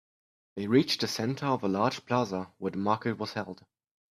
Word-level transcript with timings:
They 0.55 0.65
reached 0.65 1.01
the 1.01 1.07
center 1.07 1.45
of 1.45 1.61
a 1.63 1.67
large 1.67 2.07
plaza 2.07 2.51
where 2.57 2.71
the 2.71 2.79
market 2.79 3.19
was 3.19 3.33
held. 3.33 3.63